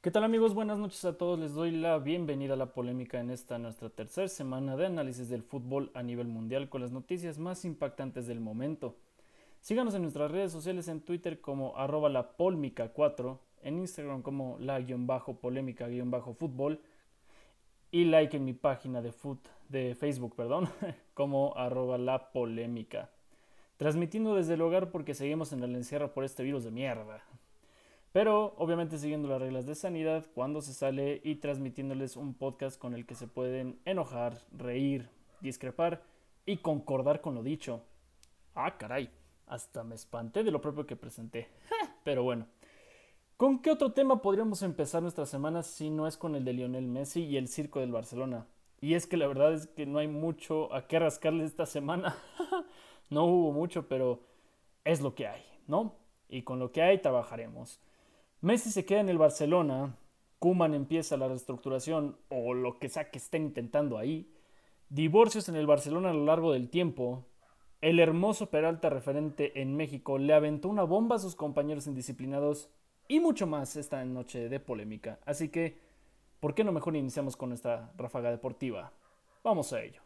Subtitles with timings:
[0.00, 0.54] ¿Qué tal amigos?
[0.54, 1.38] Buenas noches a todos.
[1.38, 5.42] Les doy la bienvenida a la polémica en esta nuestra tercera semana de análisis del
[5.42, 8.96] fútbol a nivel mundial con las noticias más impactantes del momento.
[9.60, 16.80] Síganos en nuestras redes sociales en Twitter como arroba la 4, en Instagram como la-polémica-fútbol
[17.90, 19.12] y like en mi página de,
[19.68, 20.70] de Facebook perdón,
[21.14, 23.10] como arroba la polémica.
[23.76, 27.22] Transmitiendo desde el hogar porque seguimos en el encierro por este virus de mierda.
[28.14, 32.94] Pero obviamente siguiendo las reglas de sanidad cuando se sale y transmitiéndoles un podcast con
[32.94, 35.08] el que se pueden enojar, reír,
[35.40, 36.00] discrepar
[36.46, 37.82] y concordar con lo dicho.
[38.54, 39.10] Ah, caray,
[39.48, 41.48] hasta me espanté de lo propio que presenté.
[42.04, 42.46] Pero bueno,
[43.36, 46.86] ¿con qué otro tema podríamos empezar nuestra semana si no es con el de Lionel
[46.86, 48.46] Messi y el circo del Barcelona?
[48.80, 52.16] Y es que la verdad es que no hay mucho a qué rascarle esta semana.
[53.10, 54.20] no hubo mucho, pero
[54.84, 55.96] es lo que hay, ¿no?
[56.28, 57.80] Y con lo que hay trabajaremos.
[58.44, 59.96] Messi se queda en el Barcelona,
[60.38, 64.30] Kuman empieza la reestructuración o lo que sea que estén intentando ahí,
[64.90, 67.24] divorcios en el Barcelona a lo largo del tiempo,
[67.80, 72.68] el hermoso Peralta referente en México le aventó una bomba a sus compañeros indisciplinados
[73.08, 75.20] y mucho más esta noche de polémica.
[75.24, 75.78] Así que,
[76.38, 78.92] ¿por qué no mejor iniciamos con nuestra ráfaga deportiva?
[79.42, 80.02] Vamos a ello.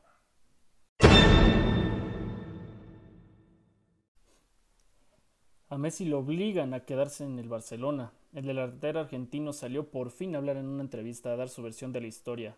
[5.71, 8.13] A Messi lo obligan a quedarse en el Barcelona.
[8.35, 11.93] El delantero argentino salió por fin a hablar en una entrevista a dar su versión
[11.93, 12.57] de la historia.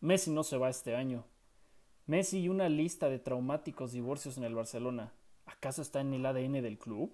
[0.00, 1.24] Messi no se va este año.
[2.06, 5.12] Messi y una lista de traumáticos divorcios en el Barcelona.
[5.46, 7.12] ¿Acaso está en el ADN del club?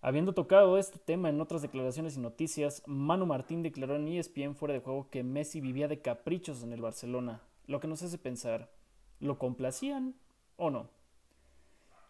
[0.00, 4.72] Habiendo tocado este tema en otras declaraciones y noticias, Manu Martín declaró en ESPN fuera
[4.72, 8.70] de juego que Messi vivía de caprichos en el Barcelona, lo que nos hace pensar,
[9.20, 10.14] ¿lo complacían
[10.56, 10.95] o no?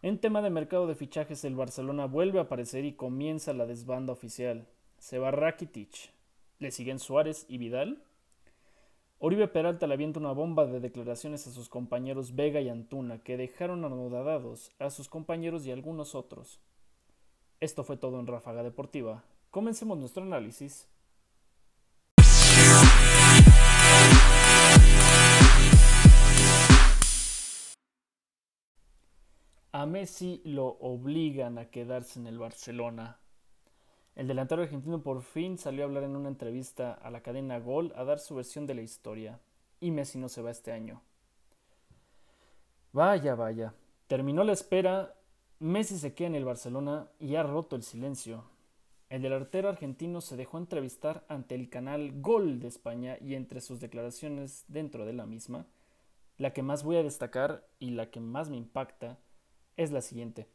[0.07, 4.13] En tema de mercado de fichajes, el Barcelona vuelve a aparecer y comienza la desbanda
[4.13, 4.69] oficial.
[4.99, 6.13] Se va Rakitic.
[6.61, 8.05] Le siguen Suárez y Vidal.
[9.19, 13.37] Oribe Peralta le avienta una bomba de declaraciones a sus compañeros Vega y Antuna, que
[13.37, 16.61] dejaron anodados a sus compañeros y algunos otros.
[17.59, 19.25] Esto fue todo en Ráfaga Deportiva.
[19.51, 20.87] Comencemos nuestro análisis.
[29.77, 33.19] A Messi lo obligan a quedarse en el Barcelona.
[34.15, 37.93] El delantero argentino por fin salió a hablar en una entrevista a la cadena Gol
[37.95, 39.39] a dar su versión de la historia.
[39.79, 41.03] Y Messi no se va este año.
[42.95, 43.75] Vaya, vaya.
[44.07, 45.15] Terminó la espera.
[45.59, 48.45] Messi se queda en el Barcelona y ha roto el silencio.
[49.11, 53.79] El delantero argentino se dejó entrevistar ante el canal Gol de España y entre sus
[53.81, 55.67] declaraciones dentro de la misma,
[56.39, 59.19] la que más voy a destacar y la que más me impacta
[59.77, 60.47] es la siguiente.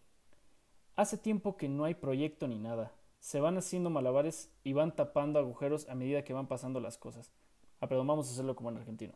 [0.95, 2.91] Hace tiempo que no hay proyecto ni nada.
[3.19, 7.31] Se van haciendo malabares y van tapando agujeros a medida que van pasando las cosas.
[7.79, 9.13] Ah, perdón, vamos a hacerlo como en argentino.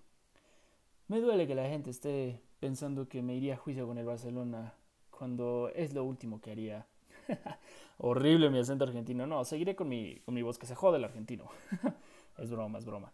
[1.07, 4.73] Me duele que la gente esté pensando que me iría a juicio con el Barcelona
[5.11, 6.87] cuando es lo último que haría.
[7.97, 9.27] Horrible mi acento argentino.
[9.27, 11.45] No, seguiré con mi, con mi voz que se jode el argentino.
[12.37, 13.11] es broma, es broma.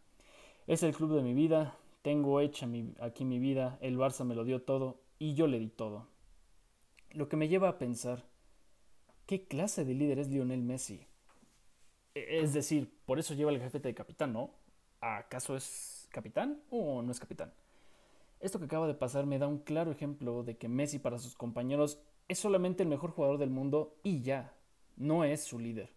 [0.68, 1.76] Es el club de mi vida.
[2.02, 2.68] Tengo hecha
[3.00, 3.78] aquí mi vida.
[3.82, 6.08] El Barça me lo dio todo y yo le di todo.
[7.14, 8.24] Lo que me lleva a pensar,
[9.26, 11.06] ¿qué clase de líder es Lionel Messi?
[12.16, 14.52] E, es decir, por eso lleva el jefete de capitán, ¿no?
[15.02, 17.54] ¿Acaso es capitán o no es capitán?
[18.40, 21.36] Esto que acaba de pasar me da un claro ejemplo de que Messi para sus
[21.36, 24.54] compañeros es solamente el mejor jugador del mundo y ya,
[24.96, 25.90] no es su líder.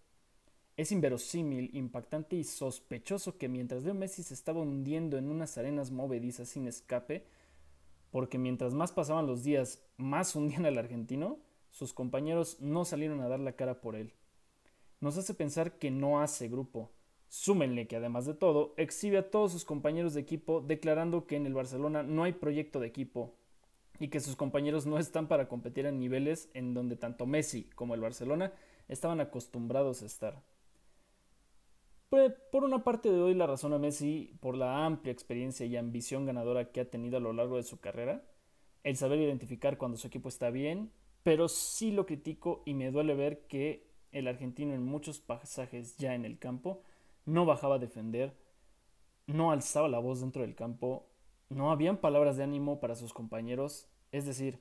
[0.77, 5.93] Es inverosímil, impactante y sospechoso que mientras Leo Messi se estaba hundiendo en unas arenas
[5.93, 7.25] movedizas sin escape,
[8.15, 11.41] porque mientras más pasaban los días, más hundían al argentino,
[11.73, 14.13] sus compañeros no salieron a dar la cara por él.
[15.01, 16.93] Nos hace pensar que no hace grupo.
[17.29, 21.45] Súmenle que además de todo, exhibe a todos sus compañeros de equipo declarando que en
[21.45, 23.35] el Barcelona no hay proyecto de equipo
[23.99, 27.97] y que sus compañeros no están para competir en niveles en donde tanto Messi como
[27.97, 28.53] el Barcelona
[28.87, 30.41] estaban acostumbrados a estar.
[32.09, 36.27] Pues, por una parte doy la razón a Messi por la amplia experiencia y ambición
[36.27, 38.25] ganadora que ha tenido a lo largo de su carrera,
[38.85, 40.93] el saber identificar cuando su equipo está bien,
[41.25, 46.15] pero sí lo critico y me duele ver que el argentino en muchos pasajes ya
[46.15, 46.83] en el campo
[47.25, 48.37] no bajaba a defender,
[49.27, 51.09] no alzaba la voz dentro del campo,
[51.49, 54.61] no habían palabras de ánimo para sus compañeros, es decir,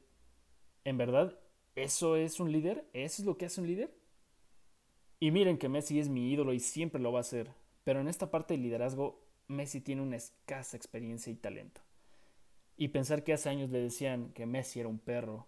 [0.86, 1.38] ¿en verdad
[1.76, 2.90] eso es un líder?
[2.94, 3.94] ¿Eso es lo que hace un líder?
[5.24, 7.50] Y miren que Messi es mi ídolo y siempre lo va a ser,
[7.86, 11.80] pero en esta parte del liderazgo Messi tiene una escasa experiencia y talento.
[12.76, 15.48] Y pensar que hace años le decían que Messi era un perro.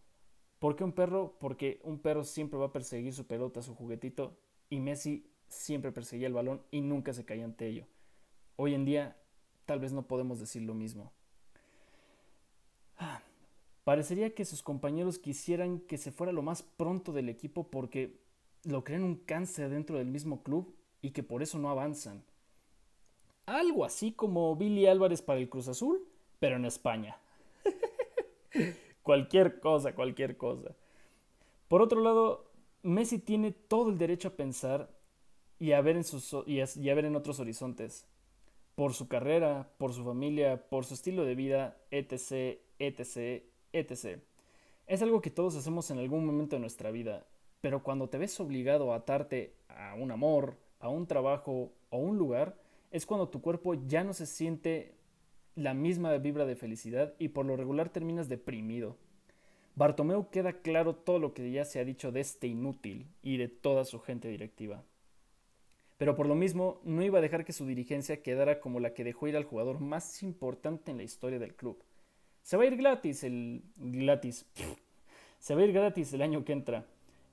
[0.60, 1.36] ¿Por qué un perro?
[1.42, 4.40] Porque un perro siempre va a perseguir su pelota, su juguetito,
[4.70, 7.86] y Messi siempre perseguía el balón y nunca se caía ante ello.
[8.56, 9.18] Hoy en día
[9.66, 11.12] tal vez no podemos decir lo mismo.
[12.98, 13.22] Ah,
[13.84, 18.24] parecería que sus compañeros quisieran que se fuera lo más pronto del equipo porque
[18.66, 22.24] lo creen un cáncer dentro del mismo club y que por eso no avanzan.
[23.46, 26.04] Algo así como Billy Álvarez para el Cruz Azul,
[26.40, 27.18] pero en España.
[29.04, 30.76] cualquier cosa, cualquier cosa.
[31.68, 32.52] Por otro lado,
[32.82, 34.90] Messi tiene todo el derecho a pensar
[35.60, 36.60] y a ver en, sus, y
[36.90, 38.08] a ver en otros horizontes.
[38.74, 44.20] Por su carrera, por su familia, por su estilo de vida, etc., etc., etc.
[44.88, 47.26] Es algo que todos hacemos en algún momento de nuestra vida,
[47.66, 52.16] pero cuando te ves obligado a atarte a un amor, a un trabajo o un
[52.16, 52.60] lugar,
[52.92, 54.94] es cuando tu cuerpo ya no se siente
[55.56, 58.98] la misma vibra de felicidad y por lo regular terminas deprimido.
[59.74, 63.48] Bartomeu queda claro todo lo que ya se ha dicho de este inútil y de
[63.48, 64.84] toda su gente directiva.
[65.98, 69.04] Pero por lo mismo no iba a dejar que su dirigencia quedara como la que
[69.04, 71.84] dejó ir al jugador más importante en la historia del club.
[72.44, 74.46] Se va a ir gratis el gratis.
[75.40, 76.86] Se va a ir gratis el año que entra.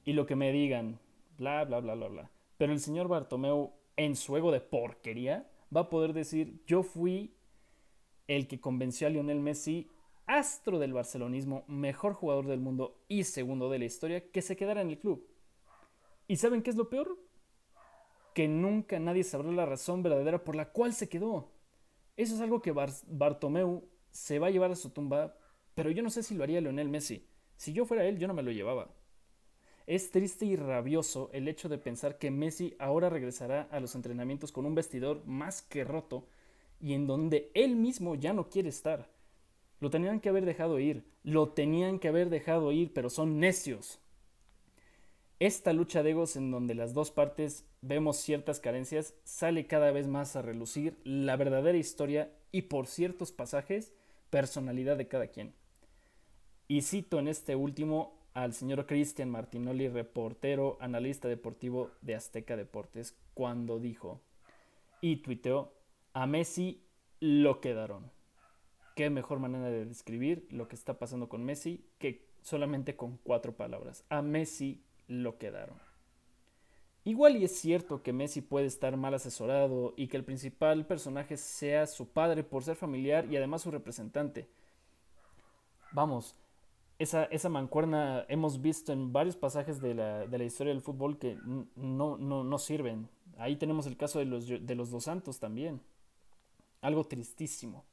[0.04, 0.98] Y lo que me digan,
[1.36, 2.30] bla bla bla bla bla.
[2.58, 7.34] Pero el señor Bartomeu en su ego de porquería va a poder decir, "Yo fui
[8.26, 9.88] el que convenció a Lionel Messi,
[10.26, 14.80] astro del barcelonismo, mejor jugador del mundo y segundo de la historia, que se quedara
[14.80, 15.26] en el club."
[16.28, 17.18] ¿Y saben qué es lo peor?
[18.32, 21.52] que nunca nadie sabrá la razón verdadera por la cual se quedó.
[22.16, 25.36] Eso es algo que Bartomeu se va a llevar a su tumba,
[25.74, 27.28] pero yo no sé si lo haría Leonel Messi.
[27.56, 28.90] Si yo fuera él, yo no me lo llevaba.
[29.86, 34.52] Es triste y rabioso el hecho de pensar que Messi ahora regresará a los entrenamientos
[34.52, 36.26] con un vestidor más que roto
[36.80, 39.08] y en donde él mismo ya no quiere estar.
[39.80, 43.98] Lo tenían que haber dejado ir, lo tenían que haber dejado ir, pero son necios.
[45.40, 50.06] Esta lucha de egos en donde las dos partes vemos ciertas carencias sale cada vez
[50.06, 53.92] más a relucir la verdadera historia y por ciertos pasajes
[54.30, 55.52] personalidad de cada quien.
[56.68, 63.16] Y cito en este último al señor Cristian Martinoli, reportero, analista deportivo de Azteca Deportes,
[63.34, 64.20] cuando dijo
[65.00, 65.72] y tuiteó,
[66.14, 66.82] a Messi
[67.20, 68.10] lo quedaron.
[68.96, 73.56] Qué mejor manera de describir lo que está pasando con Messi que solamente con cuatro
[73.56, 74.04] palabras.
[74.08, 75.78] A Messi lo quedaron.
[77.04, 81.36] Igual y es cierto que Messi puede estar mal asesorado y que el principal personaje
[81.36, 84.48] sea su padre por ser familiar y además su representante.
[85.90, 86.36] Vamos,
[87.02, 91.18] esa, esa mancuerna hemos visto en varios pasajes de la, de la historia del fútbol
[91.18, 91.36] que
[91.76, 93.08] no, no, no, sirven.
[93.38, 95.80] Ahí tenemos el caso de los, de los dos santos también.
[96.80, 97.84] Algo tristísimo.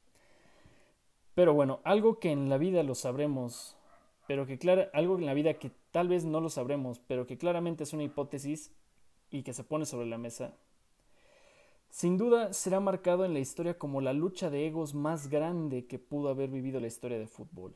[1.34, 3.76] Pero bueno, algo que en la vida lo sabremos
[4.30, 7.36] pero que claro, algo en la vida que tal vez no lo sabremos, pero que
[7.36, 8.70] claramente es una hipótesis
[9.28, 10.54] y que se pone sobre la mesa,
[11.88, 15.98] sin duda será marcado en la historia como la lucha de egos más grande que
[15.98, 17.74] pudo haber vivido la historia de fútbol.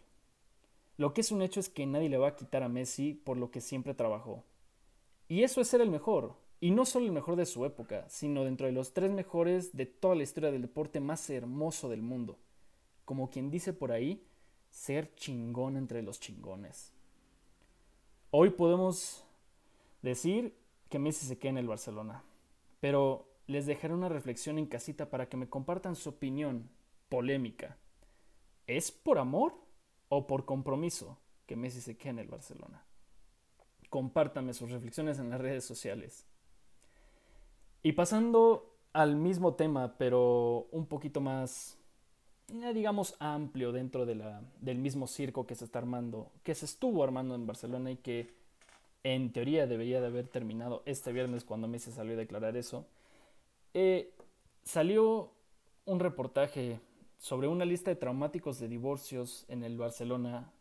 [0.96, 3.37] Lo que es un hecho es que nadie le va a quitar a Messi por
[3.37, 4.44] lo que siempre trabajó.
[5.29, 8.44] Y eso es ser el mejor, y no solo el mejor de su época, sino
[8.44, 12.38] dentro de los tres mejores de toda la historia del deporte más hermoso del mundo.
[13.05, 14.25] Como quien dice por ahí,
[14.70, 16.93] ser chingón entre los chingones.
[18.31, 19.25] Hoy podemos
[20.02, 20.55] decir
[20.88, 22.23] que Messi se queda en el Barcelona,
[22.81, 26.71] pero les dejaré una reflexión en casita para que me compartan su opinión
[27.09, 27.76] polémica.
[28.66, 29.63] ¿Es por amor
[30.08, 32.84] o por compromiso que Messi se queda en el Barcelona?
[33.90, 36.26] Compártanme sus reflexiones en las redes sociales.
[37.82, 41.78] Y pasando al mismo tema, pero un poquito más
[42.49, 47.34] eh, digamos, amplio dentro del mismo circo que se está armando, que se estuvo armando
[47.34, 48.34] en Barcelona y que
[49.02, 52.87] en teoría debería de haber terminado este viernes cuando Messi salió a declarar eso.
[53.73, 54.12] Eh,
[54.62, 55.32] salió
[55.87, 56.80] un reportaje
[57.18, 60.52] sobre una lista de traumáticos de divorcios en el Barcelona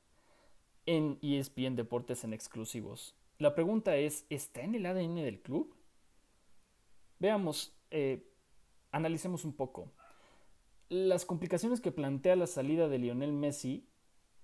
[0.86, 3.16] en ESPN Deportes en exclusivos.
[3.38, 5.76] La pregunta es, ¿está en el ADN del club?
[7.20, 8.30] Veamos, eh,
[8.92, 9.92] analicemos un poco
[10.94, 13.88] las complicaciones que plantea la salida de Lionel Messi,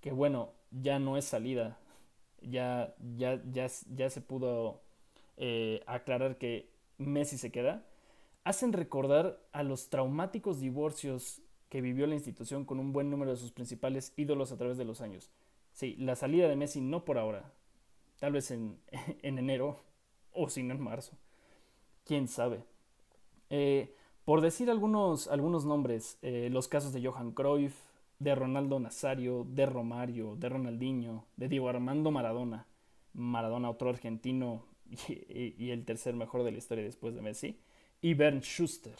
[0.01, 1.79] que bueno, ya no es salida,
[2.41, 4.81] ya, ya, ya, ya se pudo
[5.37, 7.85] eh, aclarar que Messi se queda,
[8.43, 13.37] hacen recordar a los traumáticos divorcios que vivió la institución con un buen número de
[13.37, 15.29] sus principales ídolos a través de los años.
[15.71, 17.53] Sí, la salida de Messi no por ahora,
[18.19, 18.79] tal vez en,
[19.21, 19.79] en enero
[20.33, 21.17] o si no en marzo,
[22.05, 22.63] quién sabe.
[23.49, 23.95] Eh,
[24.25, 27.75] por decir algunos, algunos nombres, eh, los casos de Johan Cruyff,
[28.19, 32.67] de Ronaldo Nazario, de Romario, de Ronaldinho, de Diego Armando Maradona,
[33.13, 34.65] Maradona otro argentino
[35.07, 37.59] y, el tercer mejor de la historia después de Messi,
[38.01, 38.95] y Bernd Schuster.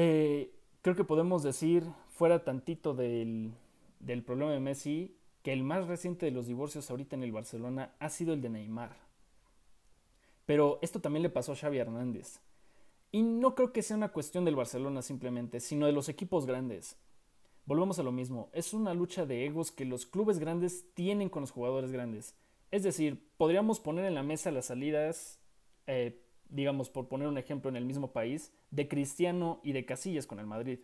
[0.00, 3.50] Eh, creo que podemos decir, fuera tantito del,
[3.98, 7.96] del problema de Messi, que el más reciente de los divorcios ahorita en el Barcelona
[7.98, 8.96] ha sido el de Neymar.
[10.46, 12.38] Pero esto también le pasó a Xavi Hernández.
[13.10, 16.96] Y no creo que sea una cuestión del Barcelona simplemente, sino de los equipos grandes.
[17.66, 21.40] Volvemos a lo mismo, es una lucha de egos que los clubes grandes tienen con
[21.40, 22.36] los jugadores grandes.
[22.70, 25.40] Es decir, podríamos poner en la mesa las salidas,
[25.88, 30.26] eh, digamos por poner un ejemplo en el mismo país, de Cristiano y de Casillas
[30.26, 30.80] con el Madrid.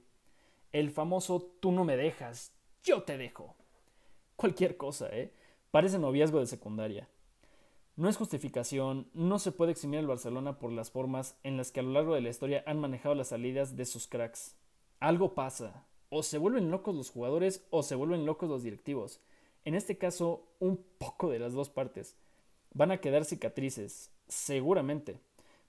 [0.73, 2.53] El famoso tú no me dejas,
[2.83, 3.55] yo te dejo.
[4.37, 5.33] Cualquier cosa, ¿eh?
[5.71, 7.09] Parece noviazgo de secundaria.
[7.97, 11.81] No es justificación, no se puede eximir al Barcelona por las formas en las que
[11.81, 14.57] a lo largo de la historia han manejado las salidas de sus cracks.
[14.99, 19.21] Algo pasa, o se vuelven locos los jugadores o se vuelven locos los directivos.
[19.65, 22.17] En este caso, un poco de las dos partes.
[22.73, 25.21] Van a quedar cicatrices, seguramente,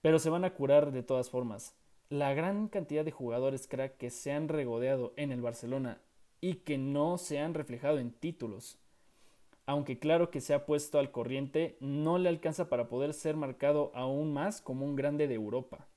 [0.05, 1.73] pero se van a curar de todas formas.
[2.09, 5.99] La gran cantidad de jugadores crack que se han regodeado en el Barcelona
[6.41, 8.77] y que no se han reflejado en títulos
[9.65, 13.91] aunque claro que se ha puesto al corriente, no le alcanza para poder ser marcado
[13.95, 15.87] aún más como un grande de Europa.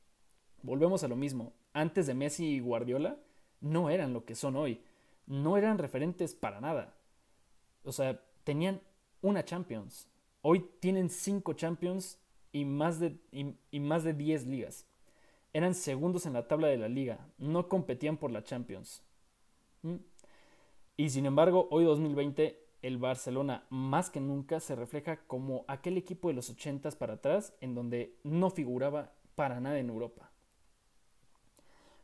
[0.63, 3.19] Volvemos a lo mismo, antes de Messi y Guardiola
[3.61, 4.81] no eran lo que son hoy,
[5.27, 6.95] no eran referentes para nada.
[7.85, 8.81] O sea, tenían
[9.21, 10.09] una Champions,
[10.41, 12.19] hoy tienen cinco Champions
[12.53, 14.87] y más de, y, más de 10 ligas.
[15.53, 19.03] Eran segundos en la tabla de la liga, no competían por la Champions.
[19.83, 19.97] ¿Mm?
[20.97, 26.29] Y sin embargo, hoy 2020 el Barcelona más que nunca se refleja como aquel equipo
[26.29, 30.31] de los 80 para atrás en donde no figuraba para nada en Europa.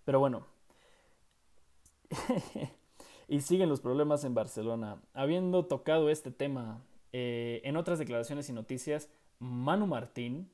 [0.04, 0.46] Pero bueno,
[3.28, 5.02] y siguen los problemas en Barcelona.
[5.12, 6.82] Habiendo tocado este tema
[7.12, 10.50] eh, en otras declaraciones y noticias, Manu Martín,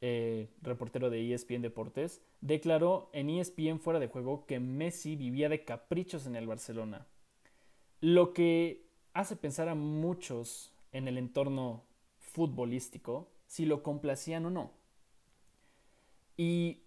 [0.00, 5.64] eh, reportero de ESPN Deportes, declaró en ESPN fuera de juego que Messi vivía de
[5.64, 7.06] caprichos en el Barcelona.
[8.00, 11.84] Lo que hace pensar a muchos en el entorno
[12.18, 14.70] futbolístico si lo complacían o no.
[16.36, 16.84] Y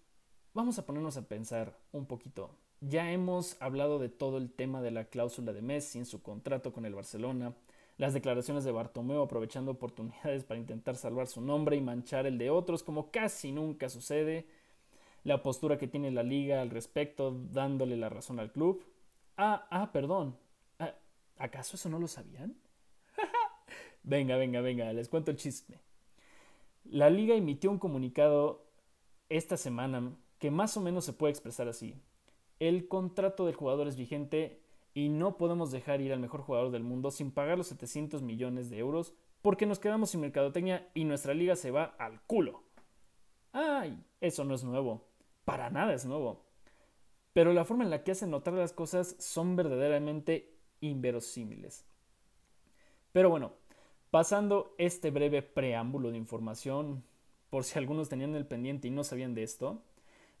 [0.54, 2.50] vamos a ponernos a pensar un poquito.
[2.80, 6.72] Ya hemos hablado de todo el tema de la cláusula de Messi en su contrato
[6.72, 7.54] con el Barcelona,
[7.96, 12.50] las declaraciones de Bartomeu aprovechando oportunidades para intentar salvar su nombre y manchar el de
[12.50, 14.46] otros como casi nunca sucede,
[15.22, 18.84] la postura que tiene la liga al respecto dándole la razón al club.
[19.36, 20.36] Ah, ah, perdón,
[21.38, 22.56] ¿Acaso eso no lo sabían?
[24.02, 25.80] venga, venga, venga, les cuento el chisme.
[26.84, 28.64] La liga emitió un comunicado
[29.28, 31.96] esta semana que más o menos se puede expresar así.
[32.60, 34.60] El contrato del jugador es vigente
[34.94, 38.70] y no podemos dejar ir al mejor jugador del mundo sin pagar los 700 millones
[38.70, 42.62] de euros porque nos quedamos sin mercadotecnia y nuestra liga se va al culo.
[43.52, 45.06] Ay, eso no es nuevo.
[45.44, 46.46] Para nada es nuevo.
[47.34, 51.84] Pero la forma en la que hacen notar las cosas son verdaderamente inverosímiles.
[53.12, 53.52] Pero bueno,
[54.10, 57.04] pasando este breve preámbulo de información,
[57.50, 59.82] por si algunos tenían el pendiente y no sabían de esto,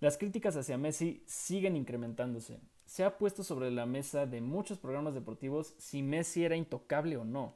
[0.00, 2.58] las críticas hacia Messi siguen incrementándose.
[2.94, 7.24] Se ha puesto sobre la mesa de muchos programas deportivos si Messi era intocable o
[7.24, 7.54] no.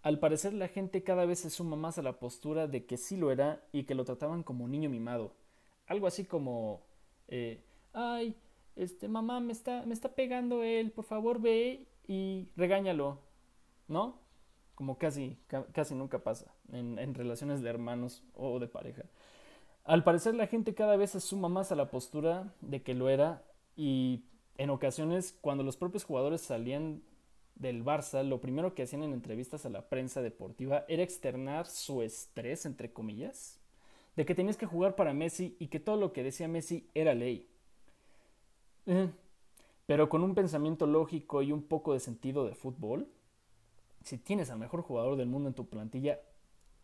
[0.00, 3.18] Al parecer la gente cada vez se suma más a la postura de que sí
[3.18, 5.34] lo era y que lo trataban como un niño mimado.
[5.86, 6.80] Algo así como,
[7.28, 7.60] eh,
[7.92, 8.34] ay,
[8.76, 13.18] este, mamá, me está, me está pegando él, por favor ve y regáñalo,
[13.88, 14.18] ¿no?
[14.74, 15.36] Como casi,
[15.74, 19.02] casi nunca pasa en, en relaciones de hermanos o de pareja.
[19.84, 23.10] Al parecer la gente cada vez se suma más a la postura de que lo
[23.10, 23.42] era
[23.76, 24.24] y
[24.58, 27.02] en ocasiones cuando los propios jugadores salían
[27.54, 32.02] del Barça, lo primero que hacían en entrevistas a la prensa deportiva era externar su
[32.02, 33.58] estrés, entre comillas,
[34.14, 37.14] de que tenías que jugar para Messi y que todo lo que decía Messi era
[37.14, 37.48] ley.
[38.86, 39.10] Eh,
[39.86, 43.08] pero con un pensamiento lógico y un poco de sentido de fútbol,
[44.02, 46.20] si tienes al mejor jugador del mundo en tu plantilla,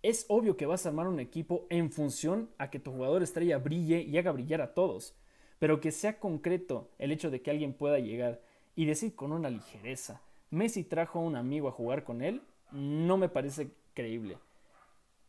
[0.02, 3.58] es obvio que vas a armar un equipo en función a que tu jugador estrella
[3.58, 5.14] brille y haga brillar a todos,
[5.62, 8.42] pero que sea concreto el hecho de que alguien pueda llegar
[8.74, 12.42] y decir con una ligereza, Messi trajo a un amigo a jugar con él,
[12.72, 14.38] no me parece creíble.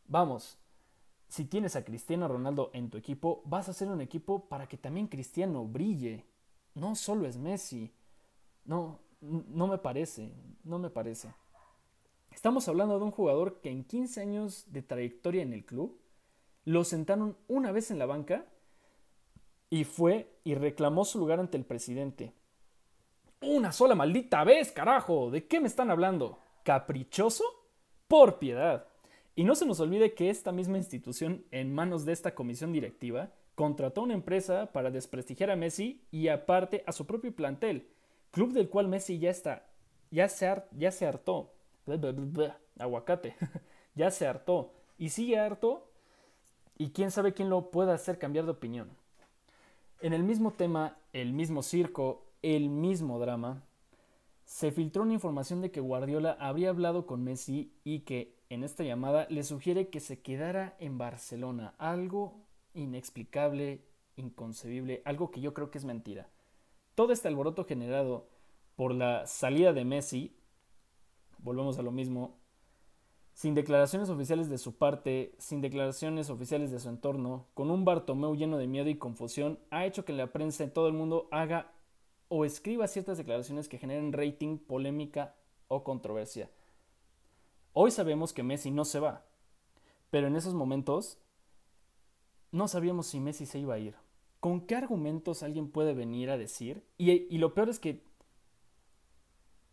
[0.08, 0.58] Vamos,
[1.28, 4.76] si tienes a Cristiano Ronaldo en tu equipo, vas a hacer un equipo para que
[4.76, 6.26] también Cristiano brille
[6.74, 7.94] no solo es Messi.
[8.66, 10.32] No, no me parece,
[10.64, 11.32] no me parece.
[12.32, 16.02] Estamos hablando de un jugador que en 15 años de trayectoria en el club
[16.66, 18.48] lo sentaron una vez en la banca
[19.74, 22.32] y fue y reclamó su lugar ante el presidente.
[23.42, 25.32] Una sola maldita vez, carajo.
[25.32, 26.38] ¿De qué me están hablando?
[26.62, 27.44] ¿Caprichoso?
[28.08, 28.86] Por piedad.
[29.34, 33.32] Y no se nos olvide que esta misma institución, en manos de esta comisión directiva,
[33.56, 37.90] contrató a una empresa para desprestigiar a Messi y aparte a su propio plantel,
[38.30, 39.66] club del cual Messi ya está,
[40.12, 41.52] ya se, ya se hartó.
[42.78, 43.36] aguacate,
[43.96, 44.72] ya se hartó.
[45.00, 45.90] Y sigue harto
[46.78, 49.03] y quién sabe quién lo pueda hacer cambiar de opinión.
[50.04, 53.64] En el mismo tema, el mismo circo, el mismo drama,
[54.44, 58.84] se filtró una información de que Guardiola habría hablado con Messi y que en esta
[58.84, 61.74] llamada le sugiere que se quedara en Barcelona.
[61.78, 62.34] Algo
[62.74, 63.86] inexplicable,
[64.18, 66.28] inconcebible, algo que yo creo que es mentira.
[66.96, 68.28] Todo este alboroto generado
[68.76, 70.36] por la salida de Messi,
[71.38, 72.42] volvemos a lo mismo,
[73.34, 78.36] sin declaraciones oficiales de su parte, sin declaraciones oficiales de su entorno, con un Bartomeu
[78.36, 81.74] lleno de miedo y confusión, ha hecho que la prensa en todo el mundo haga
[82.28, 85.36] o escriba ciertas declaraciones que generen rating, polémica
[85.68, 86.50] o controversia.
[87.74, 89.26] Hoy sabemos que Messi no se va,
[90.12, 91.18] pero en esos momentos
[92.52, 93.96] no sabíamos si Messi se iba a ir.
[94.40, 96.84] ¿Con qué argumentos alguien puede venir a decir?
[96.98, 98.04] Y, y lo peor es que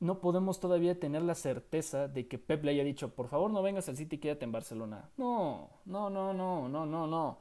[0.00, 3.62] no podemos todavía tener la certeza de que Pep le haya dicho, por favor no
[3.62, 5.10] vengas al City, quédate en Barcelona.
[5.18, 7.38] No, no, no, no, no, no, no.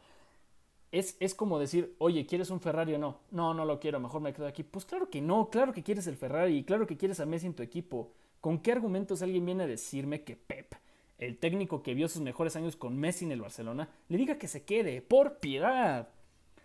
[0.91, 3.19] Es, es como decir, oye, ¿quieres un Ferrari o no?
[3.31, 4.63] No, no lo quiero, mejor me quedo aquí.
[4.63, 7.53] Pues claro que no, claro que quieres el Ferrari, claro que quieres a Messi en
[7.53, 8.11] tu equipo.
[8.41, 10.73] ¿Con qué argumentos alguien viene a decirme que Pep,
[11.17, 14.47] el técnico que vio sus mejores años con Messi en el Barcelona, le diga que
[14.47, 15.01] se quede?
[15.01, 16.09] Por piedad.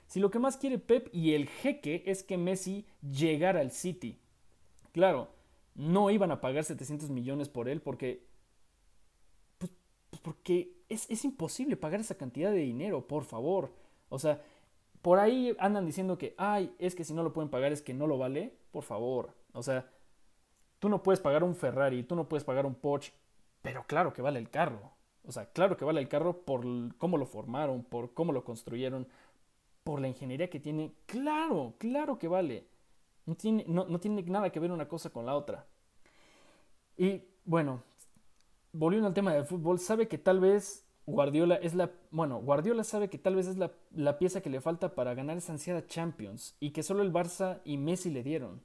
[0.07, 4.19] Si lo que más quiere Pep y el jeque es que Messi llegara al City.
[4.93, 5.29] Claro,
[5.75, 8.27] no iban a pagar 700 millones por él porque...
[9.59, 9.73] Pues,
[10.11, 13.73] pues porque es, es imposible pagar esa cantidad de dinero, por favor.
[14.09, 14.43] O sea,
[15.03, 17.95] por ahí andan diciendo que, ay, es que si no lo pueden pagar es que
[17.95, 18.57] no lo vale.
[18.71, 19.35] Por favor.
[19.53, 19.89] O sea,
[20.79, 23.13] tú no puedes pagar un Ferrari, tú no puedes pagar un Porsche,
[23.63, 24.93] pero claro que vale el carro.
[25.27, 26.65] O sea, claro que vale el carro por
[26.99, 29.09] cómo lo formaron, por cómo lo construyeron,
[29.83, 30.93] por la ingeniería que tiene.
[31.07, 32.67] Claro, claro que vale.
[33.27, 35.67] No tiene, no, tiene nada que ver una cosa con la otra.
[36.97, 37.83] Y bueno,
[38.73, 41.91] volviendo al tema del fútbol, sabe que tal vez Guardiola es la.
[42.11, 45.37] Bueno, Guardiola sabe que tal vez es la, la pieza que le falta para ganar
[45.37, 48.63] esa ansiada Champions y que solo el Barça y Messi le dieron.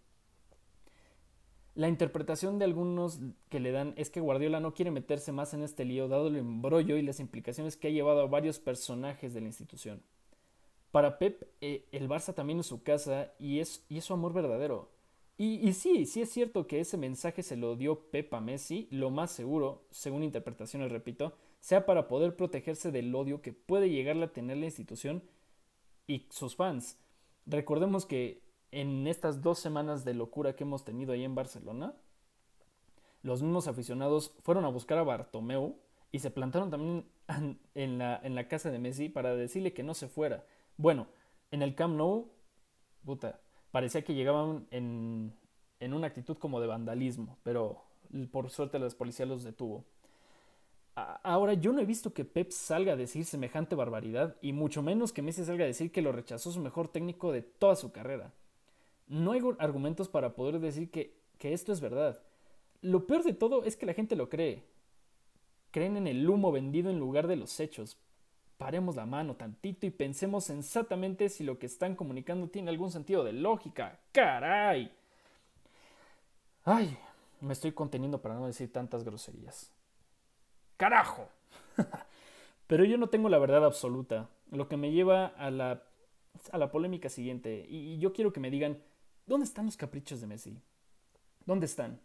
[1.75, 5.61] La interpretación de algunos que le dan es que Guardiola no quiere meterse más en
[5.63, 9.39] este lío dado el embrollo y las implicaciones que ha llevado a varios personajes de
[9.39, 10.03] la institución.
[10.91, 14.33] Para Pep, eh, el Barça también es su casa y es, y es su amor
[14.33, 14.89] verdadero.
[15.37, 18.87] Y, y, sí, sí es cierto que ese mensaje se lo dio Pep a Messi,
[18.91, 24.25] lo más seguro, según interpretaciones, repito, sea para poder protegerse del odio que puede llegarle
[24.25, 25.23] a tener la institución
[26.07, 26.97] y sus fans.
[27.45, 31.93] Recordemos que en estas dos semanas de locura que hemos tenido ahí en Barcelona,
[33.21, 35.77] los mismos aficionados fueron a buscar a Bartomeu
[36.11, 37.05] y se plantaron también
[37.75, 40.45] en la, en la casa de Messi para decirle que no se fuera.
[40.79, 41.07] Bueno,
[41.51, 42.29] en el Camp Nou,
[43.03, 45.33] puta, parecía que llegaban en,
[45.81, 47.83] en una actitud como de vandalismo, pero
[48.31, 49.83] por suerte la policía los detuvo.
[50.95, 55.11] Ahora, yo no he visto que Pep salga a decir semejante barbaridad, y mucho menos
[55.11, 58.31] que Messi salga a decir que lo rechazó su mejor técnico de toda su carrera.
[59.05, 62.23] No hay argumentos para poder decir que, que esto es verdad.
[62.81, 64.63] Lo peor de todo es que la gente lo cree.
[65.71, 67.97] Creen en el humo vendido en lugar de los hechos,
[68.59, 73.23] paremos la mano tantito y pensemos sensatamente si lo que están comunicando tiene algún sentido
[73.23, 73.97] de lógica.
[74.11, 74.91] ¡Caray!
[76.65, 76.97] Ay,
[77.39, 79.71] me estoy conteniendo para no decir tantas groserías.
[80.75, 81.29] ¡Carajo!
[82.67, 85.83] Pero yo no tengo la verdad absoluta, lo que me lleva a la,
[86.51, 87.65] a la polémica siguiente.
[87.69, 88.83] Y yo quiero que me digan,
[89.25, 90.61] ¿dónde están los caprichos de Messi?
[91.45, 92.01] ¿Dónde están?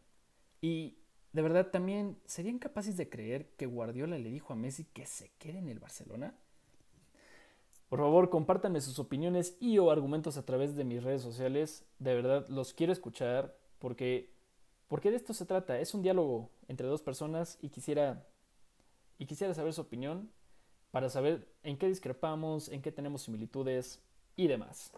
[0.61, 0.99] Y
[1.33, 5.33] de verdad también, ¿serían capaces de creer que Guardiola le dijo a Messi que se
[5.39, 6.39] quede en el Barcelona?
[7.95, 11.87] Por favor, compártanme sus opiniones y o argumentos a través de mis redes sociales.
[12.01, 14.33] De verdad, los quiero escuchar porque,
[14.89, 15.79] porque de esto se trata.
[15.79, 18.27] Es un diálogo entre dos personas y quisiera,
[19.17, 20.29] y quisiera saber su opinión
[20.91, 24.01] para saber en qué discrepamos, en qué tenemos similitudes
[24.35, 24.91] y demás.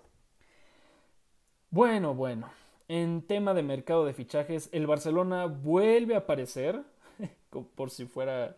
[1.68, 2.48] Bueno, bueno.
[2.88, 6.82] En tema de mercado de fichajes, el Barcelona vuelve a aparecer,
[7.74, 8.56] por si fuera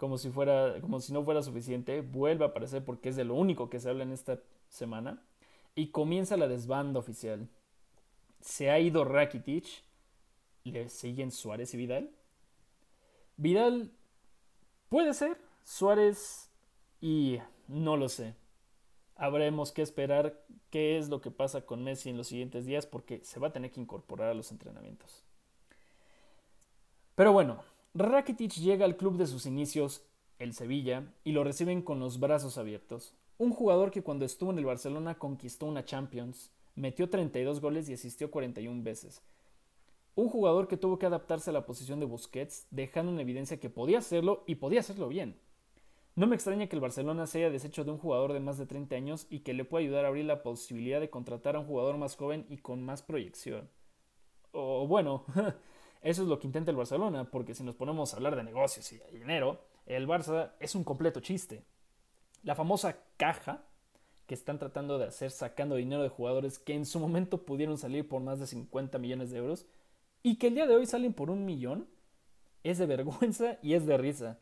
[0.00, 3.34] como si fuera, como si no fuera suficiente, vuelve a aparecer porque es de lo
[3.34, 5.22] único que se habla en esta semana
[5.74, 7.50] y comienza la desbanda oficial.
[8.40, 9.66] Se ha ido Rakitic,
[10.64, 12.10] le siguen Suárez y Vidal.
[13.36, 13.90] Vidal
[14.88, 16.48] puede ser, Suárez
[17.02, 17.36] y
[17.68, 18.34] no lo sé.
[19.16, 23.22] Habremos que esperar qué es lo que pasa con Messi en los siguientes días porque
[23.22, 25.26] se va a tener que incorporar a los entrenamientos.
[27.16, 27.62] Pero bueno,
[27.94, 30.02] Rakitic llega al club de sus inicios
[30.40, 33.14] el Sevilla, y lo reciben con los brazos abiertos.
[33.36, 37.92] Un jugador que cuando estuvo en el Barcelona conquistó una Champions, metió 32 goles y
[37.92, 39.22] asistió 41 veces.
[40.14, 43.70] Un jugador que tuvo que adaptarse a la posición de Busquets, dejando en evidencia que
[43.70, 45.38] podía hacerlo y podía hacerlo bien.
[46.16, 48.66] No me extraña que el Barcelona se haya deshecho de un jugador de más de
[48.66, 51.66] 30 años y que le pueda ayudar a abrir la posibilidad de contratar a un
[51.66, 53.68] jugador más joven y con más proyección.
[54.52, 55.24] O bueno,
[56.02, 58.90] eso es lo que intenta el Barcelona, porque si nos ponemos a hablar de negocios
[58.92, 61.64] y de dinero, el Barça es un completo chiste.
[62.42, 63.64] La famosa caja
[64.26, 68.08] que están tratando de hacer sacando dinero de jugadores que en su momento pudieron salir
[68.08, 69.66] por más de 50 millones de euros
[70.22, 71.88] y que el día de hoy salen por un millón,
[72.62, 74.38] es de vergüenza y es de risa.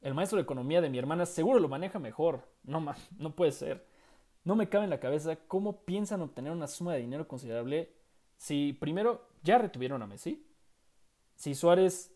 [0.00, 2.48] El maestro de economía de mi hermana seguro lo maneja mejor.
[2.62, 3.86] No, no puede ser.
[4.44, 7.92] No me cabe en la cabeza cómo piensan obtener una suma de dinero considerable
[8.36, 10.46] si primero ya retuvieron a Messi,
[11.40, 12.12] si Suárez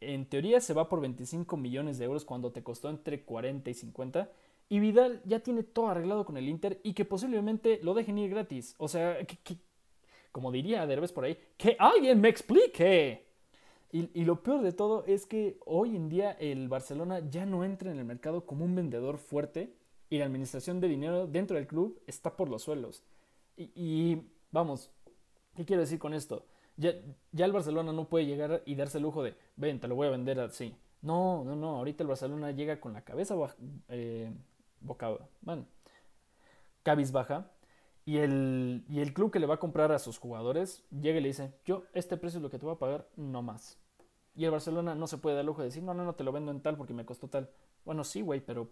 [0.00, 3.74] en teoría se va por 25 millones de euros cuando te costó entre 40 y
[3.74, 4.32] 50,
[4.70, 8.30] y Vidal ya tiene todo arreglado con el Inter y que posiblemente lo dejen ir
[8.30, 8.74] gratis.
[8.78, 9.18] O sea,
[10.32, 13.26] como diría Derbez por ahí, que alguien me explique.
[13.92, 17.90] Y, lo peor de todo es que hoy en día el Barcelona ya no entra
[17.90, 19.74] en el mercado como un vendedor fuerte
[20.08, 23.04] y la administración de dinero dentro del club está por los suelos.
[23.58, 24.90] Y, vamos,
[25.54, 26.46] ¿qué quiero decir con esto?
[26.76, 26.94] Ya,
[27.32, 30.08] ya, el Barcelona no puede llegar y darse el lujo de, ven, te lo voy
[30.08, 30.74] a vender así.
[31.02, 33.34] No, no, no, ahorita el Barcelona llega con la cabeza
[33.88, 34.32] eh,
[34.80, 35.66] boca, bueno,
[36.82, 37.50] cabizbaja
[38.04, 41.22] y el, y el club que le va a comprar a sus jugadores llega y
[41.22, 43.78] le dice, yo este precio es lo que te voy a pagar, no más.
[44.34, 46.32] Y el Barcelona no se puede dar lujo de decir, no, no, no, te lo
[46.32, 47.50] vendo en tal porque me costó tal.
[47.84, 48.70] Bueno, sí, güey, pero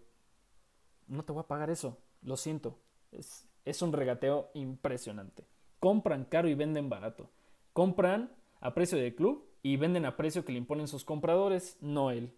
[1.07, 2.79] no te voy a pagar eso, lo siento.
[3.11, 5.45] Es, es un regateo impresionante.
[5.79, 7.29] Compran caro y venden barato.
[7.73, 12.11] Compran a precio de club y venden a precio que le imponen sus compradores, no
[12.11, 12.31] él.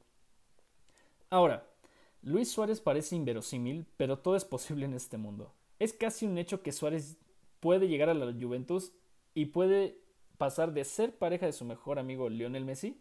[1.30, 1.66] Ahora,
[2.22, 5.54] Luis Suárez parece inverosímil, pero todo es posible en este mundo.
[5.80, 7.18] Es casi un hecho que Suárez
[7.60, 8.94] puede llegar a la Juventus
[9.34, 9.98] y puede
[10.38, 13.00] pasar de ser pareja de su mejor amigo Lionel Messi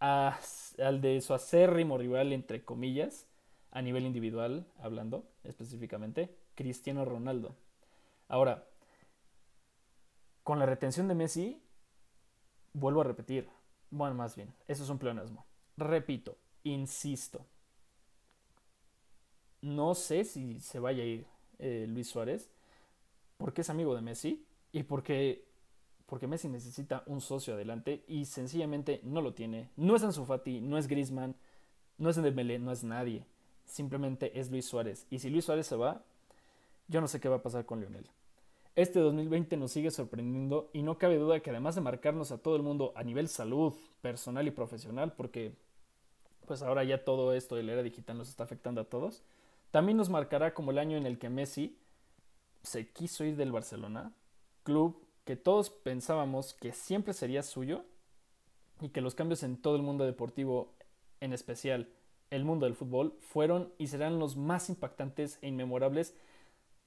[0.00, 0.38] a,
[0.78, 3.26] al de su acérrimo rival, entre comillas,
[3.70, 7.56] a nivel individual, hablando específicamente, Cristiano Ronaldo.
[8.28, 8.66] Ahora,
[10.42, 11.62] con la retención de Messi,
[12.72, 13.48] vuelvo a repetir,
[13.90, 15.44] bueno, más bien, eso es un pleonasmo.
[15.76, 17.46] Repito, insisto,
[19.62, 21.26] no sé si se vaya a ir
[21.58, 22.50] eh, Luis Suárez,
[23.38, 25.44] porque es amigo de Messi y porque,
[26.06, 29.70] porque Messi necesita un socio adelante y sencillamente no lo tiene.
[29.76, 31.36] No es Ansu Fati, no es Griezmann,
[31.98, 33.24] no es Dembélé, no es nadie.
[33.64, 35.06] Simplemente es Luis Suárez.
[35.10, 36.02] Y si Luis Suárez se va,
[36.88, 38.08] yo no sé qué va a pasar con Lionel.
[38.74, 42.56] Este 2020 nos sigue sorprendiendo y no cabe duda que además de marcarnos a todo
[42.56, 45.54] el mundo a nivel salud, personal y profesional, porque
[46.46, 49.22] pues ahora ya todo esto de la era digital nos está afectando a todos,
[49.70, 51.76] también nos marcará como el año en el que Messi
[52.62, 54.12] se quiso ir del Barcelona,
[54.62, 57.84] club que todos pensábamos que siempre sería suyo
[58.80, 60.72] y que los cambios en todo el mundo deportivo,
[61.20, 61.90] en especial
[62.30, 66.14] el mundo del fútbol, fueron y serán los más impactantes e inmemorables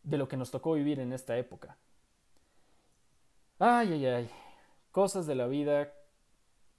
[0.06, 1.78] de lo que nos tocó vivir en esta época.
[3.60, 4.30] Ay, ay, ay,
[4.91, 5.91] cosas de la vida,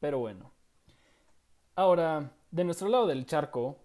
[0.00, 0.52] pero bueno.
[1.74, 3.76] Ahora, de nuestro lado del charco,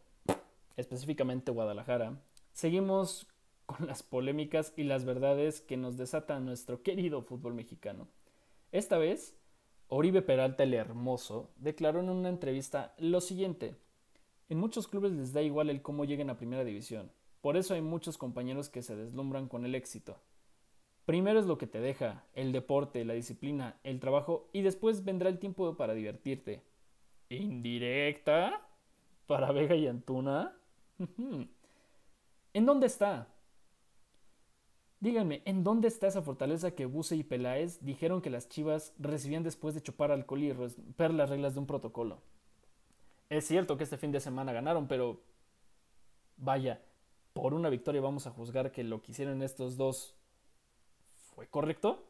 [0.78, 2.22] específicamente Guadalajara,
[2.54, 3.28] seguimos
[3.66, 8.08] con las polémicas y las verdades que nos desata nuestro querido fútbol mexicano.
[8.72, 9.36] Esta vez,
[9.88, 13.76] Oribe Peralta el Hermoso declaró en una entrevista lo siguiente.
[14.50, 17.12] En muchos clubes les da igual el cómo lleguen a primera división.
[17.42, 20.18] Por eso hay muchos compañeros que se deslumbran con el éxito.
[21.06, 25.30] Primero es lo que te deja, el deporte, la disciplina, el trabajo y después vendrá
[25.30, 26.62] el tiempo para divertirte.
[27.30, 28.62] ¿Indirecta?
[29.26, 30.56] ¿Para Vega y Antuna?
[32.54, 33.28] ¿En dónde está?
[35.00, 39.42] Díganme, ¿en dónde está esa fortaleza que Buse y Peláez dijeron que las chivas recibían
[39.42, 42.22] después de chupar alcohol y romper las reglas de un protocolo?
[43.30, 45.24] Es cierto que este fin de semana ganaron, pero
[46.38, 46.84] vaya,
[47.34, 50.16] por una victoria vamos a juzgar que lo que hicieron estos dos
[51.36, 52.04] fue correcto.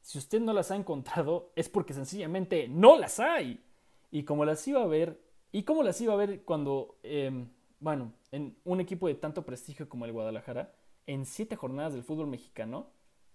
[0.00, 3.62] Si usted no las ha encontrado, es porque sencillamente no las hay.
[4.10, 5.20] Y como las iba a ver,
[5.52, 7.48] y como las iba a ver cuando em,
[7.80, 10.74] bueno, en un equipo de tanto prestigio como el Guadalajara,
[11.06, 12.88] en siete jornadas del fútbol mexicano,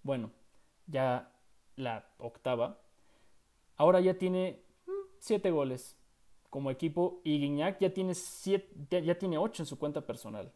[0.04, 0.32] bueno,
[0.88, 1.32] ya
[1.76, 2.80] la octava,
[3.78, 5.98] ahora ya tiene mm, siete goles
[6.50, 10.52] como equipo y Guiñac ya tiene, siete, ya tiene ocho en su cuenta personal.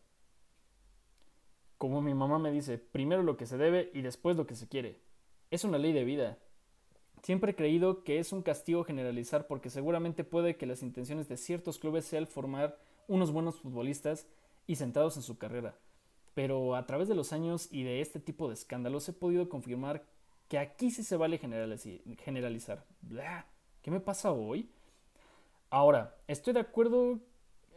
[1.78, 4.68] Como mi mamá me dice, primero lo que se debe y después lo que se
[4.68, 5.00] quiere.
[5.52, 6.38] Es una ley de vida.
[7.24, 11.38] Siempre he creído que es un castigo generalizar porque seguramente puede que las intenciones de
[11.38, 14.28] ciertos clubes sean formar unos buenos futbolistas
[14.66, 15.76] y centrados en su carrera.
[16.34, 20.06] Pero a través de los años y de este tipo de escándalos he podido confirmar
[20.48, 22.86] que aquí sí se vale generalizar.
[23.82, 24.70] ¿Qué me pasa hoy?
[25.70, 27.20] Ahora, estoy de acuerdo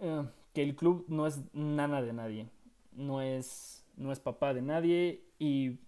[0.00, 2.48] eh, que el club no es nana de nadie.
[2.92, 5.78] No es, no es papá de nadie y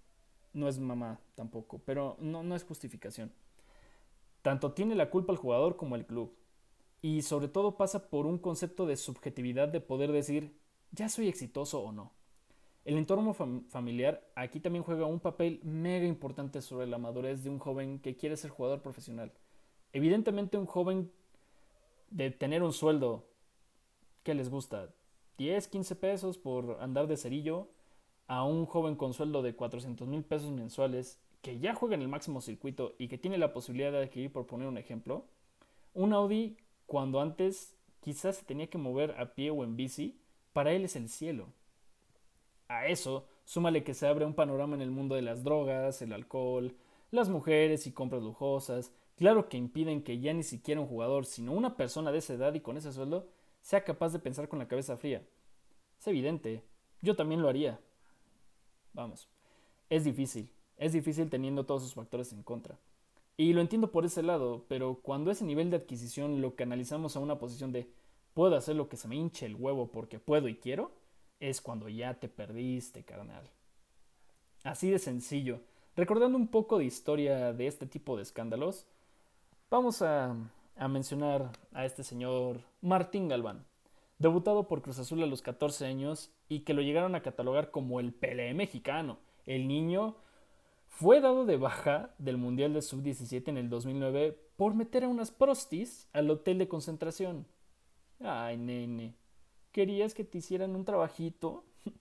[0.52, 1.80] no es mamá tampoco.
[1.84, 3.32] Pero no, no es justificación.
[4.42, 6.34] Tanto tiene la culpa el jugador como el club.
[7.00, 10.54] Y sobre todo pasa por un concepto de subjetividad de poder decir,
[10.92, 12.12] ya soy exitoso o no.
[12.84, 17.58] El entorno familiar aquí también juega un papel mega importante sobre la madurez de un
[17.58, 19.32] joven que quiere ser jugador profesional.
[19.92, 21.10] Evidentemente un joven
[22.10, 23.24] de tener un sueldo
[24.22, 24.90] que les gusta
[25.38, 27.68] 10, 15 pesos por andar de cerillo
[28.26, 32.08] a un joven con sueldo de 400 mil pesos mensuales que ya juega en el
[32.08, 35.26] máximo circuito y que tiene la posibilidad de adquirir, por poner un ejemplo,
[35.92, 36.56] un Audi
[36.86, 40.18] cuando antes quizás se tenía que mover a pie o en bici,
[40.52, 41.48] para él es el cielo.
[42.68, 46.12] A eso, súmale que se abre un panorama en el mundo de las drogas, el
[46.12, 46.74] alcohol,
[47.10, 51.52] las mujeres y compras lujosas, claro que impiden que ya ni siquiera un jugador, sino
[51.52, 53.28] una persona de esa edad y con ese sueldo,
[53.60, 55.22] sea capaz de pensar con la cabeza fría.
[55.98, 56.64] Es evidente,
[57.00, 57.80] yo también lo haría.
[58.94, 59.28] Vamos,
[59.88, 62.78] es difícil, es difícil teniendo todos esos factores en contra.
[63.36, 67.20] Y lo entiendo por ese lado, pero cuando ese nivel de adquisición lo canalizamos a
[67.20, 67.88] una posición de
[68.34, 70.92] puedo hacer lo que se me hinche el huevo porque puedo y quiero,
[71.40, 73.48] es cuando ya te perdiste, carnal.
[74.64, 75.60] Así de sencillo.
[75.96, 78.86] Recordando un poco de historia de este tipo de escándalos,
[79.70, 80.36] vamos a,
[80.76, 83.64] a mencionar a este señor Martín Galván,
[84.22, 88.00] debutado por Cruz Azul a los 14 años y que lo llegaron a catalogar como
[88.00, 90.16] el Pelé mexicano, el niño
[90.88, 95.30] fue dado de baja del Mundial de Sub-17 en el 2009 por meter a unas
[95.30, 97.46] prostis al hotel de concentración.
[98.20, 99.14] Ay, nene,
[99.72, 101.64] ¿querías que te hicieran un trabajito?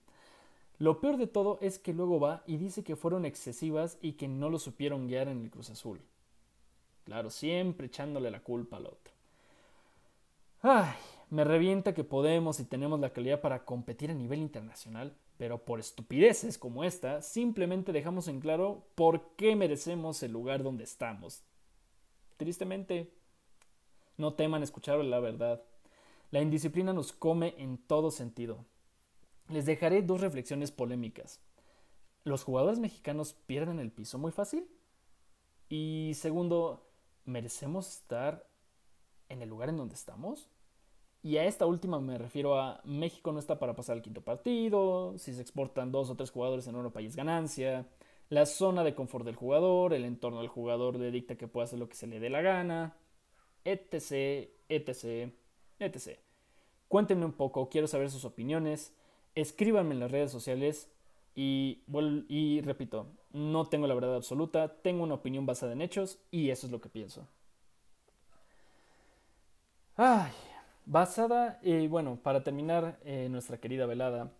[0.78, 4.28] Lo peor de todo es que luego va y dice que fueron excesivas y que
[4.28, 6.00] no lo supieron guiar en el Cruz Azul.
[7.04, 9.12] Claro, siempre echándole la culpa al otro.
[10.60, 10.94] Ay,
[11.32, 15.80] me revienta que podemos y tenemos la calidad para competir a nivel internacional, pero por
[15.80, 21.42] estupideces como esta, simplemente dejamos en claro por qué merecemos el lugar donde estamos.
[22.36, 23.10] Tristemente,
[24.18, 25.62] no teman escuchar la verdad.
[26.32, 28.66] La indisciplina nos come en todo sentido.
[29.48, 31.40] Les dejaré dos reflexiones polémicas.
[32.24, 34.68] ¿Los jugadores mexicanos pierden el piso muy fácil?
[35.70, 36.90] Y segundo,
[37.24, 38.46] ¿merecemos estar
[39.30, 40.51] en el lugar en donde estamos?
[41.22, 45.14] Y a esta última me refiero a México no está para pasar el quinto partido,
[45.18, 47.86] si se exportan dos o tres jugadores en otro país ganancia,
[48.28, 51.78] la zona de confort del jugador, el entorno del jugador le dicta que puede hacer
[51.78, 52.96] lo que se le dé la gana,
[53.64, 55.32] etc, etc,
[55.78, 56.18] etc.
[56.88, 58.92] Cuéntenme un poco, quiero saber sus opiniones,
[59.36, 60.90] escríbanme en las redes sociales
[61.36, 61.84] y,
[62.28, 66.66] y repito, no tengo la verdad absoluta, tengo una opinión basada en hechos y eso
[66.66, 67.28] es lo que pienso.
[69.96, 70.32] Ay,
[70.84, 74.32] Basada, y bueno, para terminar eh, nuestra querida velada,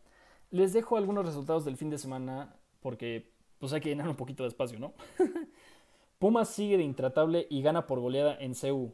[0.51, 4.43] les dejo algunos resultados del fin de semana porque pues hay que llenar un poquito
[4.43, 4.93] de espacio, ¿no?
[6.19, 8.93] Pumas sigue de intratable y gana por goleada en CU.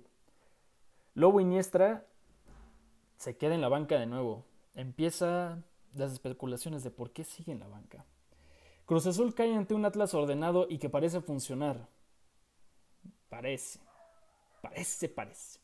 [1.15, 2.07] Lobo Iniestra
[3.17, 4.45] se queda en la banca de nuevo.
[4.75, 5.63] Empieza
[5.95, 8.05] las especulaciones de por qué sigue en la banca.
[8.87, 11.89] Cruz Azul cae ante un Atlas ordenado y que parece funcionar.
[13.29, 13.81] Parece.
[14.63, 15.61] Parece, parece.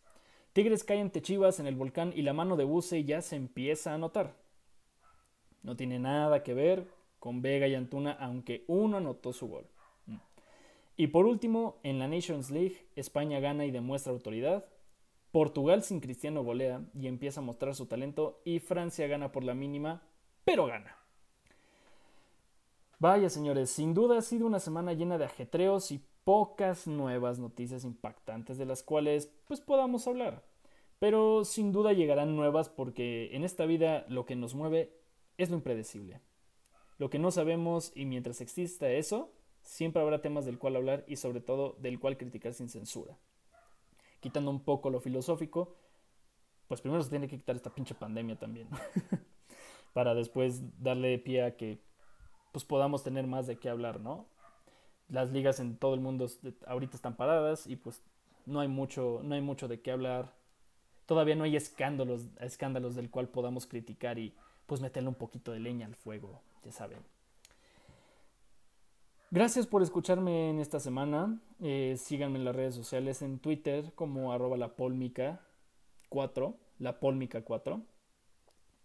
[0.54, 3.92] Tigres cae ante Chivas en el volcán y la mano de Buse ya se empieza
[3.92, 4.36] a notar.
[5.64, 6.86] No tiene nada que ver
[7.18, 9.66] con Vega y Antuna, aunque uno anotó su gol.
[10.06, 10.18] Mm.
[10.96, 14.64] Y por último, en la Nations League, España gana y demuestra autoridad.
[15.32, 18.40] Portugal sin Cristiano golea y empieza a mostrar su talento.
[18.44, 20.06] Y Francia gana por la mínima,
[20.44, 20.96] pero gana.
[23.00, 27.84] Vaya señores, sin duda ha sido una semana llena de ajetreos y pocas nuevas noticias
[27.84, 30.42] impactantes de las cuales pues podamos hablar.
[30.98, 34.96] Pero sin duda llegarán nuevas porque en esta vida lo que nos mueve
[35.36, 36.20] es lo impredecible.
[36.98, 39.32] Lo que no sabemos y mientras exista eso,
[39.62, 43.18] siempre habrá temas del cual hablar y sobre todo del cual criticar sin censura.
[44.20, 45.76] Quitando un poco lo filosófico,
[46.68, 48.68] pues primero se tiene que quitar esta pinche pandemia también.
[49.92, 51.82] Para después darle pie a que
[52.52, 54.26] pues podamos tener más de qué hablar, ¿no?
[55.08, 56.26] Las ligas en todo el mundo
[56.66, 58.02] ahorita están paradas y pues
[58.46, 60.32] no hay mucho, no hay mucho de qué hablar.
[61.06, 64.34] Todavía no hay escándalos, escándalos del cual podamos criticar y
[64.66, 66.98] pues meterle un poquito de leña al fuego, ya saben.
[69.30, 71.40] Gracias por escucharme en esta semana.
[71.60, 74.72] Eh, síganme en las redes sociales en Twitter como arroba la
[76.08, 77.82] 4, la 4.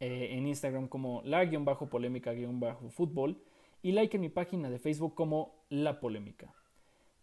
[0.02, 3.38] Eh, en Instagram como la-polémica-fútbol
[3.82, 6.54] y like en mi página de Facebook como La Polémica.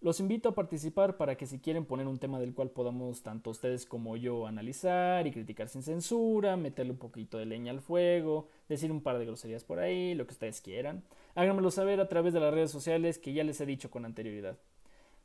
[0.00, 3.50] Los invito a participar para que si quieren poner un tema del cual podamos tanto
[3.50, 8.48] ustedes como yo analizar y criticar sin censura, meterle un poquito de leña al fuego,
[8.68, 11.02] decir un par de groserías por ahí, lo que ustedes quieran,
[11.34, 14.58] háganmelo saber a través de las redes sociales que ya les he dicho con anterioridad.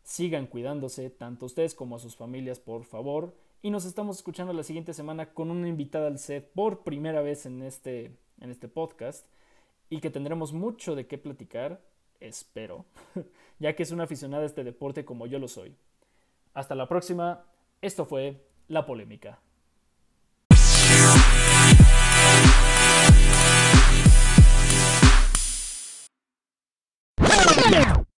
[0.03, 4.63] Sigan cuidándose, tanto ustedes como a sus familias, por favor, y nos estamos escuchando la
[4.63, 9.27] siguiente semana con una invitada al set por primera vez en este, en este podcast
[9.91, 11.81] y que tendremos mucho de qué platicar,
[12.21, 12.85] espero,
[13.59, 15.75] ya que es una aficionada a este deporte como yo lo soy.
[16.53, 17.43] Hasta la próxima,
[17.81, 19.41] esto fue La Polémica.